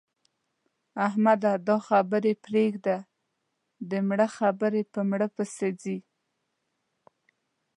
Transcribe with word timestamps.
احمده! 1.07 1.51
دا 1.67 1.77
خبرې 1.87 2.33
پرېږده؛ 2.45 2.97
د 3.89 3.91
مړه 4.07 4.27
خبرې 4.37 4.81
په 4.93 4.99
مړه 5.09 5.27
پسې 5.35 5.69
ځي. 5.81 5.97